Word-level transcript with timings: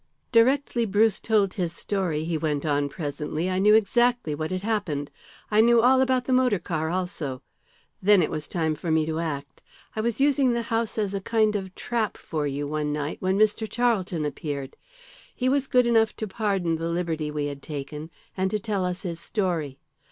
"Directly 0.31 0.85
Bruce 0.87 1.19
told 1.19 1.53
his 1.53 1.73
story," 1.73 2.23
he 2.23 2.35
went 2.35 2.65
on 2.65 2.89
presently, 2.89 3.47
"I 3.51 3.59
knew 3.59 3.75
exactly 3.75 4.33
what 4.33 4.49
had 4.49 4.63
happened. 4.63 5.11
I 5.51 5.61
knew 5.61 5.79
all 5.83 6.01
about 6.01 6.25
the 6.25 6.33
motor 6.33 6.57
car 6.57 6.89
also. 6.89 7.43
Then 8.01 8.23
it 8.23 8.31
was 8.31 8.47
time 8.47 8.73
for 8.73 8.89
me 8.89 9.05
to 9.05 9.19
act. 9.19 9.61
I 9.95 10.01
was 10.01 10.19
using 10.19 10.53
the 10.53 10.63
house 10.73 10.97
as 10.97 11.13
a 11.13 11.21
kind 11.21 11.55
of 11.55 11.75
trap 11.75 12.17
for 12.17 12.47
you 12.47 12.67
one 12.67 12.91
night 12.91 13.17
when 13.21 13.37
Mr. 13.37 13.69
Charlton 13.69 14.25
appeared. 14.25 14.75
He 15.35 15.47
was 15.47 15.67
good 15.67 15.85
enough 15.85 16.15
to 16.15 16.27
pardon 16.27 16.77
the 16.77 16.89
liberty 16.89 17.29
we 17.29 17.45
had 17.45 17.61
taken 17.61 18.09
and 18.35 18.49
to 18.49 18.57
tell 18.57 18.83
us 18.83 19.03
his 19.03 19.19
story. 19.19 19.77